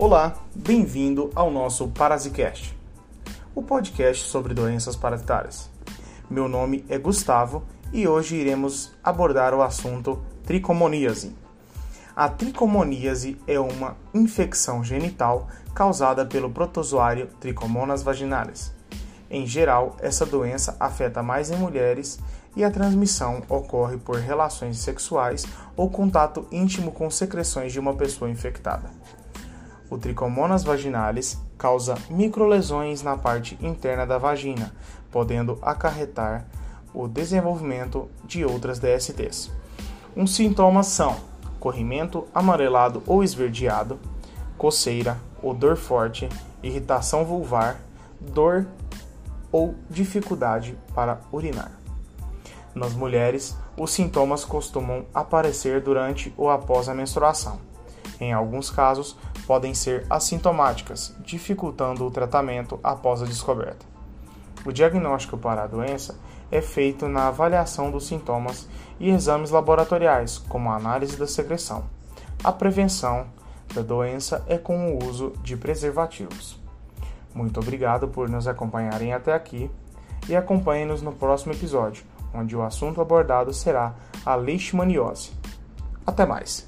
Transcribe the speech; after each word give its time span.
Olá, 0.00 0.36
bem-vindo 0.54 1.28
ao 1.34 1.50
nosso 1.50 1.88
Parasicast, 1.88 2.72
o 3.52 3.60
podcast 3.60 4.28
sobre 4.28 4.54
doenças 4.54 4.94
parasitárias. 4.94 5.68
Meu 6.30 6.48
nome 6.48 6.84
é 6.88 6.96
Gustavo 6.96 7.64
e 7.92 8.06
hoje 8.06 8.36
iremos 8.36 8.92
abordar 9.02 9.52
o 9.52 9.60
assunto 9.60 10.22
tricomoníase. 10.46 11.34
A 12.14 12.28
tricomoníase 12.28 13.36
é 13.44 13.58
uma 13.58 13.96
infecção 14.14 14.84
genital 14.84 15.48
causada 15.74 16.24
pelo 16.24 16.48
protozoário 16.48 17.26
Trichomonas 17.40 18.00
vaginalis. 18.00 18.72
Em 19.28 19.48
geral, 19.48 19.96
essa 19.98 20.24
doença 20.24 20.76
afeta 20.78 21.24
mais 21.24 21.50
em 21.50 21.56
mulheres 21.56 22.20
e 22.54 22.62
a 22.62 22.70
transmissão 22.70 23.42
ocorre 23.48 23.96
por 23.96 24.18
relações 24.18 24.78
sexuais 24.78 25.44
ou 25.76 25.90
contato 25.90 26.46
íntimo 26.52 26.92
com 26.92 27.10
secreções 27.10 27.72
de 27.72 27.80
uma 27.80 27.94
pessoa 27.94 28.30
infectada. 28.30 28.90
O 29.90 29.96
Trichomonas 29.96 30.64
vaginalis 30.64 31.38
causa 31.56 31.96
microlesões 32.10 33.02
na 33.02 33.16
parte 33.16 33.58
interna 33.60 34.06
da 34.06 34.18
vagina, 34.18 34.72
podendo 35.10 35.58
acarretar 35.62 36.46
o 36.92 37.08
desenvolvimento 37.08 38.08
de 38.24 38.44
outras 38.44 38.78
DSTs. 38.78 39.50
Os 40.16 40.34
sintomas 40.34 40.86
são 40.86 41.16
corrimento 41.58 42.26
amarelado 42.34 43.02
ou 43.06 43.22
esverdeado, 43.22 43.98
coceira, 44.56 45.16
odor 45.42 45.76
forte, 45.76 46.28
irritação 46.62 47.24
vulvar, 47.24 47.80
dor 48.20 48.66
ou 49.50 49.74
dificuldade 49.88 50.78
para 50.94 51.20
urinar. 51.32 51.72
Nas 52.74 52.92
mulheres, 52.94 53.56
os 53.76 53.90
sintomas 53.90 54.44
costumam 54.44 55.06
aparecer 55.14 55.80
durante 55.80 56.32
ou 56.36 56.50
após 56.50 56.88
a 56.88 56.94
menstruação. 56.94 57.58
Em 58.20 58.32
alguns 58.32 58.70
casos, 58.70 59.16
podem 59.46 59.74
ser 59.74 60.06
assintomáticas, 60.10 61.14
dificultando 61.20 62.04
o 62.06 62.10
tratamento 62.10 62.78
após 62.82 63.22
a 63.22 63.26
descoberta. 63.26 63.86
O 64.64 64.72
diagnóstico 64.72 65.38
para 65.38 65.62
a 65.62 65.66
doença 65.66 66.18
é 66.50 66.60
feito 66.60 67.06
na 67.06 67.28
avaliação 67.28 67.90
dos 67.90 68.06
sintomas 68.06 68.68
e 68.98 69.10
exames 69.10 69.50
laboratoriais, 69.50 70.38
como 70.38 70.70
a 70.70 70.76
análise 70.76 71.16
da 71.16 71.26
secreção. 71.26 71.84
A 72.42 72.50
prevenção 72.50 73.26
da 73.74 73.82
doença 73.82 74.44
é 74.48 74.58
com 74.58 74.92
o 74.92 75.04
uso 75.04 75.32
de 75.42 75.56
preservativos. 75.56 76.58
Muito 77.34 77.60
obrigado 77.60 78.08
por 78.08 78.28
nos 78.28 78.48
acompanharem 78.48 79.12
até 79.12 79.32
aqui 79.32 79.70
e 80.28 80.34
acompanhe-nos 80.34 81.02
no 81.02 81.12
próximo 81.12 81.52
episódio, 81.52 82.04
onde 82.34 82.56
o 82.56 82.62
assunto 82.62 83.00
abordado 83.00 83.52
será 83.52 83.94
a 84.24 84.34
leishmaniose. 84.34 85.32
Até 86.06 86.26
mais! 86.26 86.67